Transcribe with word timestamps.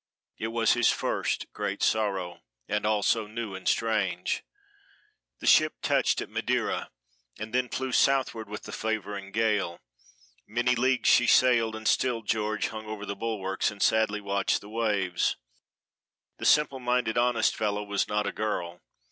It 0.39 0.47
was 0.47 0.73
his 0.73 0.89
first 0.89 1.45
great 1.53 1.83
sorrow; 1.83 2.39
and 2.67 2.87
all 2.87 3.03
so 3.03 3.27
new 3.27 3.53
and 3.53 3.67
strange. 3.67 4.41
The 5.37 5.45
ship 5.45 5.75
touched 5.83 6.21
at 6.21 6.29
Madeira, 6.31 6.89
and 7.37 7.53
then 7.53 7.69
flew 7.69 7.91
southward 7.91 8.49
with 8.49 8.63
the 8.63 8.71
favoring 8.71 9.31
gale. 9.31 9.79
Many 10.47 10.73
leagues 10.73 11.07
she 11.07 11.27
sailed, 11.27 11.75
and 11.75 11.87
still 11.87 12.23
George 12.23 12.69
hung 12.69 12.87
over 12.87 13.05
the 13.05 13.15
bulwarks 13.15 13.69
and 13.69 13.79
sadly 13.79 14.21
watched 14.21 14.59
the 14.61 14.69
waves. 14.69 15.35
This 16.39 16.49
simple 16.49 16.79
minded, 16.79 17.15
honest 17.15 17.55
fellow 17.55 17.83
was 17.83 18.07
not 18.07 18.25
a 18.25 18.31
girl. 18.31 18.81